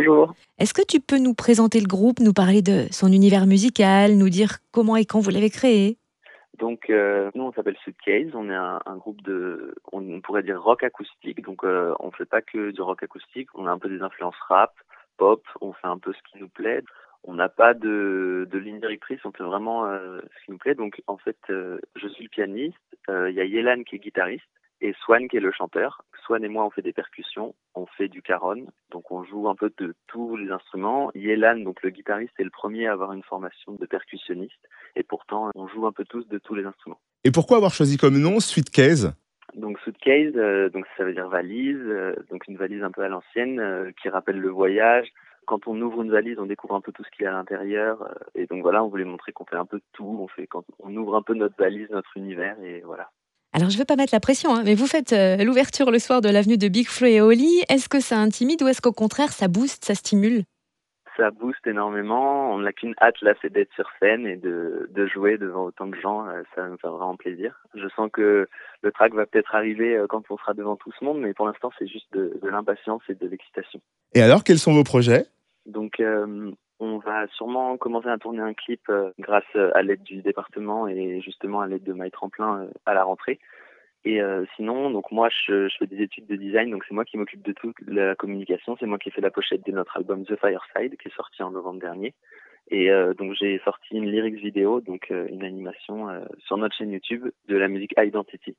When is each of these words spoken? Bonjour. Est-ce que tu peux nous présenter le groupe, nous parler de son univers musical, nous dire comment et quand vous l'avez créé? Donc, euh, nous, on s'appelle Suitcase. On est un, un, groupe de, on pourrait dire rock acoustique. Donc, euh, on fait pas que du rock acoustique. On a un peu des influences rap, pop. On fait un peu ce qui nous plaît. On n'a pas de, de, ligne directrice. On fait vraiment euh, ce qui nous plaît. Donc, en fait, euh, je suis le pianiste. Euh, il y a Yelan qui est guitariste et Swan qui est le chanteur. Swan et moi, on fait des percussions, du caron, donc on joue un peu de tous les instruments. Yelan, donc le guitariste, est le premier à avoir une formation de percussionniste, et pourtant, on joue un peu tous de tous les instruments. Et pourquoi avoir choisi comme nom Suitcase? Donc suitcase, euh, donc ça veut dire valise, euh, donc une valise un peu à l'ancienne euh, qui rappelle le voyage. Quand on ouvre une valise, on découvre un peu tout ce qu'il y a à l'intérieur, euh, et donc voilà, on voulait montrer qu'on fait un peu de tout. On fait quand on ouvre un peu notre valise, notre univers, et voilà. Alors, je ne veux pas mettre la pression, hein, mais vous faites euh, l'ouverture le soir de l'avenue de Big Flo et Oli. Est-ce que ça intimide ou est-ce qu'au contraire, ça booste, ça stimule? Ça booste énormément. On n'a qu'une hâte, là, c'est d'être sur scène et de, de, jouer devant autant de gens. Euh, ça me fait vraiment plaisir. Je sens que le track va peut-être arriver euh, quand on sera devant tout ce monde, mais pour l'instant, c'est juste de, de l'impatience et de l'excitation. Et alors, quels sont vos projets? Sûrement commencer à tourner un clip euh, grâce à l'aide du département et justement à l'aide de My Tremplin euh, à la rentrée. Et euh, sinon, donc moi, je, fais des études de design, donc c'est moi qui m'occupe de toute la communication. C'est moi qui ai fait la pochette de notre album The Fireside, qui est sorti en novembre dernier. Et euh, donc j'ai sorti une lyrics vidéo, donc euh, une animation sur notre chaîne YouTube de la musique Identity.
Bonjour. 0.00 0.32
Est-ce 0.58 0.72
que 0.72 0.80
tu 0.80 0.98
peux 0.98 1.18
nous 1.18 1.34
présenter 1.34 1.78
le 1.78 1.86
groupe, 1.86 2.20
nous 2.20 2.32
parler 2.32 2.62
de 2.62 2.86
son 2.90 3.12
univers 3.12 3.46
musical, 3.46 4.14
nous 4.14 4.30
dire 4.30 4.60
comment 4.72 4.96
et 4.96 5.04
quand 5.04 5.20
vous 5.20 5.28
l'avez 5.28 5.50
créé? 5.50 5.98
Donc, 6.58 6.88
euh, 6.88 7.30
nous, 7.34 7.42
on 7.44 7.52
s'appelle 7.52 7.76
Suitcase. 7.82 8.30
On 8.32 8.48
est 8.48 8.54
un, 8.54 8.80
un, 8.86 8.96
groupe 8.96 9.20
de, 9.20 9.74
on 9.92 10.22
pourrait 10.22 10.42
dire 10.42 10.62
rock 10.62 10.84
acoustique. 10.84 11.42
Donc, 11.42 11.64
euh, 11.64 11.92
on 12.00 12.10
fait 12.12 12.24
pas 12.24 12.40
que 12.40 12.70
du 12.70 12.80
rock 12.80 13.02
acoustique. 13.02 13.50
On 13.54 13.66
a 13.66 13.70
un 13.70 13.78
peu 13.78 13.90
des 13.90 14.00
influences 14.00 14.40
rap, 14.48 14.72
pop. 15.18 15.42
On 15.60 15.74
fait 15.74 15.86
un 15.86 15.98
peu 15.98 16.14
ce 16.14 16.32
qui 16.32 16.38
nous 16.40 16.48
plaît. 16.48 16.82
On 17.24 17.34
n'a 17.34 17.50
pas 17.50 17.74
de, 17.74 18.48
de, 18.50 18.58
ligne 18.58 18.80
directrice. 18.80 19.20
On 19.26 19.32
fait 19.32 19.44
vraiment 19.44 19.84
euh, 19.84 20.20
ce 20.22 20.44
qui 20.46 20.52
nous 20.52 20.58
plaît. 20.58 20.74
Donc, 20.74 21.02
en 21.08 21.18
fait, 21.18 21.36
euh, 21.50 21.78
je 21.96 22.08
suis 22.08 22.24
le 22.24 22.30
pianiste. 22.30 22.78
Euh, 23.10 23.28
il 23.28 23.36
y 23.36 23.40
a 23.40 23.44
Yelan 23.44 23.82
qui 23.82 23.96
est 23.96 23.98
guitariste 23.98 24.48
et 24.80 24.94
Swan 25.04 25.28
qui 25.28 25.36
est 25.36 25.40
le 25.40 25.52
chanteur. 25.52 26.02
Swan 26.24 26.42
et 26.44 26.48
moi, 26.48 26.64
on 26.64 26.70
fait 26.70 26.82
des 26.82 26.92
percussions, 26.92 27.54
du 28.20 28.22
caron, 28.22 28.66
donc 28.90 29.10
on 29.10 29.24
joue 29.24 29.48
un 29.48 29.54
peu 29.54 29.72
de 29.78 29.94
tous 30.06 30.36
les 30.36 30.50
instruments. 30.50 31.10
Yelan, 31.14 31.60
donc 31.60 31.82
le 31.82 31.90
guitariste, 31.90 32.34
est 32.38 32.44
le 32.44 32.50
premier 32.50 32.86
à 32.86 32.92
avoir 32.92 33.12
une 33.12 33.22
formation 33.22 33.72
de 33.72 33.86
percussionniste, 33.86 34.68
et 34.94 35.02
pourtant, 35.02 35.50
on 35.54 35.66
joue 35.68 35.86
un 35.86 35.92
peu 35.92 36.04
tous 36.04 36.28
de 36.28 36.38
tous 36.38 36.54
les 36.54 36.64
instruments. 36.64 37.00
Et 37.24 37.30
pourquoi 37.30 37.56
avoir 37.56 37.72
choisi 37.72 37.96
comme 37.96 38.18
nom 38.18 38.40
Suitcase? 38.40 39.14
Donc 39.54 39.80
suitcase, 39.80 40.34
euh, 40.36 40.68
donc 40.68 40.84
ça 40.96 41.04
veut 41.04 41.14
dire 41.14 41.28
valise, 41.28 41.80
euh, 41.80 42.14
donc 42.30 42.46
une 42.46 42.56
valise 42.56 42.84
un 42.84 42.90
peu 42.90 43.02
à 43.02 43.08
l'ancienne 43.08 43.58
euh, 43.58 43.90
qui 44.00 44.08
rappelle 44.08 44.38
le 44.38 44.50
voyage. 44.50 45.08
Quand 45.46 45.66
on 45.66 45.80
ouvre 45.80 46.02
une 46.02 46.12
valise, 46.12 46.38
on 46.38 46.46
découvre 46.46 46.76
un 46.76 46.80
peu 46.80 46.92
tout 46.92 47.02
ce 47.02 47.10
qu'il 47.10 47.24
y 47.24 47.26
a 47.26 47.30
à 47.30 47.38
l'intérieur, 47.38 48.02
euh, 48.02 48.14
et 48.34 48.46
donc 48.46 48.62
voilà, 48.62 48.84
on 48.84 48.88
voulait 48.88 49.04
montrer 49.04 49.32
qu'on 49.32 49.46
fait 49.46 49.56
un 49.56 49.64
peu 49.64 49.78
de 49.78 49.90
tout. 49.92 50.18
On 50.20 50.28
fait 50.28 50.46
quand 50.46 50.64
on 50.78 50.94
ouvre 50.94 51.16
un 51.16 51.22
peu 51.22 51.34
notre 51.34 51.56
valise, 51.56 51.90
notre 51.90 52.16
univers, 52.16 52.56
et 52.62 52.82
voilà. 52.84 53.10
Alors, 53.52 53.68
je 53.68 53.74
ne 53.74 53.80
veux 53.80 53.84
pas 53.84 53.96
mettre 53.96 54.14
la 54.14 54.20
pression, 54.20 54.54
hein, 54.54 54.62
mais 54.64 54.76
vous 54.76 54.86
faites 54.86 55.12
euh, 55.12 55.38
l'ouverture 55.38 55.90
le 55.90 55.98
soir 55.98 56.20
de 56.20 56.28
l'avenue 56.28 56.56
de 56.56 56.68
Big 56.68 56.86
Flo 56.86 57.08
et 57.08 57.20
Oli. 57.20 57.62
Est-ce 57.68 57.88
que 57.88 57.98
ça 57.98 58.16
intimide 58.16 58.62
ou 58.62 58.68
est-ce 58.68 58.80
qu'au 58.80 58.92
contraire, 58.92 59.32
ça 59.32 59.48
booste, 59.48 59.84
ça 59.84 59.96
stimule? 59.96 60.44
Ça 61.16 61.32
booste 61.32 61.66
énormément. 61.66 62.54
On 62.54 62.60
n'a 62.60 62.72
qu'une 62.72 62.94
hâte, 63.00 63.20
là, 63.22 63.34
c'est 63.42 63.52
d'être 63.52 63.72
sur 63.74 63.90
scène 63.98 64.24
et 64.24 64.36
de, 64.36 64.88
de, 64.94 65.06
jouer 65.08 65.36
devant 65.36 65.64
autant 65.64 65.88
de 65.88 65.96
gens. 65.96 66.28
Euh, 66.28 66.42
ça 66.54 66.62
me 66.62 66.76
fait 66.76 66.86
vraiment 66.86 67.16
plaisir. 67.16 67.60
Je 67.74 67.88
sens 67.96 68.08
que 68.12 68.48
le 68.82 68.92
track 68.92 69.14
va 69.14 69.26
peut-être 69.26 69.52
arriver 69.52 69.96
euh, 69.96 70.06
quand 70.08 70.22
on 70.30 70.38
sera 70.38 70.54
devant 70.54 70.76
tout 70.76 70.92
ce 70.96 71.04
monde, 71.04 71.20
mais 71.20 71.34
pour 71.34 71.46
l'instant, 71.46 71.72
c'est 71.76 71.88
juste 71.88 72.06
de, 72.12 72.38
de 72.40 72.48
l'impatience 72.48 73.02
et 73.08 73.14
de 73.14 73.26
l'excitation. 73.26 73.80
Et 74.14 74.22
alors, 74.22 74.44
quels 74.44 74.60
sont 74.60 74.72
vos 74.72 74.84
projets? 74.84 75.26
Sûrement 77.28 77.76
commencer 77.76 78.08
à 78.08 78.18
tourner 78.18 78.40
un 78.40 78.54
clip 78.54 78.82
euh, 78.88 79.10
grâce 79.18 79.44
à 79.54 79.82
l'aide 79.82 80.02
du 80.02 80.22
département 80.22 80.88
et 80.88 81.20
justement 81.20 81.60
à 81.60 81.66
l'aide 81.66 81.84
de 81.84 81.92
My 81.92 82.10
Tremplin 82.10 82.62
euh, 82.62 82.70
à 82.86 82.94
la 82.94 83.04
rentrée. 83.04 83.38
Et 84.04 84.22
euh, 84.22 84.44
sinon, 84.56 84.90
donc 84.90 85.10
moi, 85.10 85.28
je, 85.28 85.68
fais 85.78 85.86
des 85.86 86.02
études 86.02 86.26
de 86.26 86.36
design, 86.36 86.70
donc 86.70 86.84
c'est 86.88 86.94
moi 86.94 87.04
qui 87.04 87.18
m'occupe 87.18 87.42
de 87.42 87.52
toute 87.52 87.76
la 87.86 88.14
communication. 88.14 88.76
C'est 88.80 88.86
moi 88.86 88.98
qui 88.98 89.10
ai 89.10 89.12
fait 89.12 89.20
la 89.20 89.30
pochette 89.30 89.64
de 89.66 89.72
notre 89.72 89.96
album 89.96 90.24
The 90.24 90.36
Fireside, 90.36 90.96
qui 90.96 91.08
est 91.08 91.14
sorti 91.14 91.42
en 91.42 91.50
novembre 91.50 91.80
dernier. 91.80 92.14
Et 92.70 92.90
euh, 92.90 93.14
donc 93.14 93.34
j'ai 93.38 93.60
sorti 93.64 93.96
une 93.96 94.10
lyrics 94.10 94.36
vidéo, 94.36 94.80
donc 94.80 95.10
euh, 95.10 95.26
une 95.28 95.44
animation 95.44 96.08
sur 96.46 96.56
notre 96.56 96.76
chaîne 96.76 96.92
YouTube 96.92 97.28
de 97.48 97.56
la 97.56 97.68
musique 97.68 97.94
Identity. 97.98 98.56